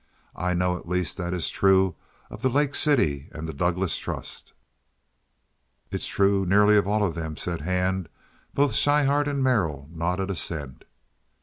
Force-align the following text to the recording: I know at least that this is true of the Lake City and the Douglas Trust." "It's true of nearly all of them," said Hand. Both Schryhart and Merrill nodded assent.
I 0.35 0.55
know 0.55 0.77
at 0.79 0.89
least 0.89 1.17
that 1.17 1.29
this 1.29 1.43
is 1.45 1.49
true 1.51 1.95
of 2.31 2.41
the 2.41 2.49
Lake 2.49 2.73
City 2.73 3.29
and 3.33 3.47
the 3.47 3.53
Douglas 3.53 3.95
Trust." 3.99 4.53
"It's 5.91 6.07
true 6.07 6.41
of 6.41 6.47
nearly 6.47 6.75
all 6.79 7.03
of 7.03 7.13
them," 7.13 7.37
said 7.37 7.61
Hand. 7.61 8.09
Both 8.51 8.73
Schryhart 8.73 9.27
and 9.27 9.43
Merrill 9.43 9.87
nodded 9.93 10.31
assent. 10.31 10.85